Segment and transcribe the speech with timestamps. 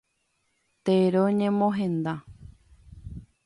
[0.85, 2.13] Tero ñemohenda.